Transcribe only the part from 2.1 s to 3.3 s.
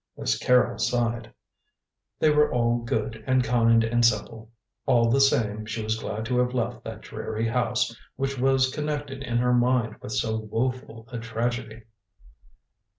They were all good